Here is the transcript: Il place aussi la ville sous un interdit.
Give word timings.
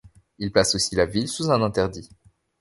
Il 0.39 0.51
place 0.51 0.73
aussi 0.73 0.95
la 0.95 1.05
ville 1.05 1.27
sous 1.27 1.51
un 1.51 1.61
interdit. 1.61 2.09